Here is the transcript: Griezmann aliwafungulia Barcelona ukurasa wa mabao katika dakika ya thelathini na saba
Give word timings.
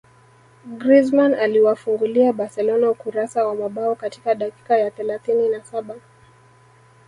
Griezmann 0.77 1.33
aliwafungulia 1.33 2.33
Barcelona 2.33 2.89
ukurasa 2.91 3.45
wa 3.47 3.55
mabao 3.55 3.95
katika 3.95 4.35
dakika 4.35 4.77
ya 4.77 4.91
thelathini 4.91 5.49
na 5.49 5.63
saba 5.63 5.95